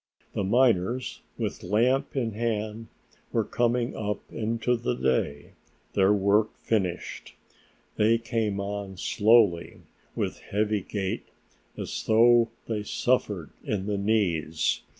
The 0.33 0.43
miners, 0.43 1.21
with 1.37 1.61
lamp 1.61 2.15
in 2.15 2.31
hand, 2.31 2.87
were 3.31 3.43
coming 3.43 3.95
up 3.95 4.21
into 4.33 4.75
the 4.75 4.95
day, 4.95 5.53
their 5.93 6.11
work 6.11 6.57
finished. 6.57 7.35
They 7.97 8.17
came 8.17 8.59
on 8.59 8.97
slowly, 8.97 9.81
with 10.15 10.39
heavy 10.39 10.81
gait, 10.81 11.25
as 11.77 12.03
though 12.07 12.49
they 12.67 12.81
suffered 12.81 13.51
in 13.63 13.85
the 13.85 13.99
knees. 13.99 14.81